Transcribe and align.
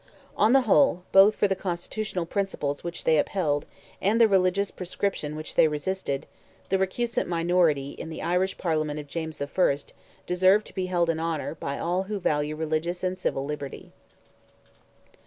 On 0.35 0.51
the 0.53 0.61
whole, 0.61 1.03
both 1.11 1.35
for 1.35 1.47
the 1.47 1.55
constitutional 1.55 2.25
principles 2.25 2.83
which 2.83 3.03
they 3.03 3.19
upheld, 3.19 3.67
and 4.01 4.19
the 4.19 4.27
religious 4.27 4.71
proscription 4.71 5.35
which 5.35 5.53
they 5.53 5.67
resisted, 5.67 6.25
the 6.69 6.79
recusant 6.79 7.27
minority 7.27 7.91
in 7.91 8.09
the 8.09 8.23
Irish 8.23 8.57
Parliament 8.57 8.99
of 8.99 9.05
James 9.05 9.39
I. 9.39 9.47
deserve 10.25 10.63
to 10.63 10.73
be 10.73 10.87
held 10.87 11.11
in 11.11 11.19
honour 11.19 11.53
by 11.53 11.77
all 11.77 12.01
who 12.05 12.19
value 12.19 12.55
religious 12.55 13.03
and 13.03 13.15
civil 13.15 13.43
liberty. 13.45 13.91